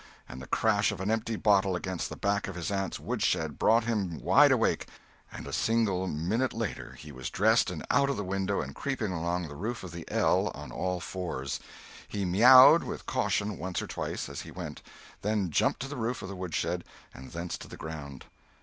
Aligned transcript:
and 0.27 0.41
the 0.41 0.47
crash 0.47 0.91
of 0.91 0.99
an 0.99 1.11
empty 1.11 1.35
bottle 1.35 1.75
against 1.75 2.09
the 2.09 2.15
back 2.15 2.47
of 2.47 2.55
his 2.55 2.71
aunt's 2.71 2.99
woodshed 2.99 3.59
brought 3.59 3.83
him 3.83 4.19
wide 4.19 4.51
awake, 4.51 4.87
and 5.31 5.45
a 5.45 5.53
single 5.53 6.07
minute 6.07 6.53
later 6.53 6.93
he 6.93 7.11
was 7.11 7.29
dressed 7.29 7.69
and 7.69 7.85
out 7.91 8.09
of 8.09 8.17
the 8.17 8.23
window 8.23 8.61
and 8.61 8.73
creeping 8.73 9.11
along 9.11 9.47
the 9.47 9.53
roof 9.53 9.83
of 9.83 9.91
the 9.91 10.03
"ell" 10.07 10.47
on 10.55 10.71
all 10.71 10.99
fours. 10.99 11.59
He 12.07 12.25
"meow'd" 12.25 12.83
with 12.83 13.05
caution 13.05 13.59
once 13.59 13.79
or 13.79 13.85
twice, 13.85 14.27
as 14.27 14.41
he 14.41 14.49
went; 14.49 14.81
then 15.21 15.51
jumped 15.51 15.81
to 15.81 15.87
the 15.87 15.95
roof 15.97 16.23
of 16.23 16.29
the 16.29 16.35
woodshed 16.35 16.83
and 17.13 17.31
thence 17.31 17.55
to 17.59 17.67
the 17.67 17.77
ground. 17.77 18.25